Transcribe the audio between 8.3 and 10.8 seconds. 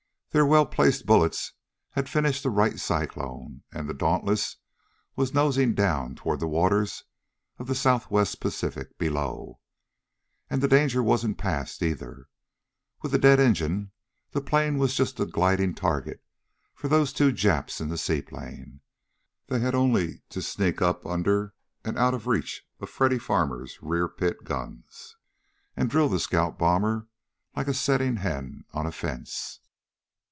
Pacific below. And the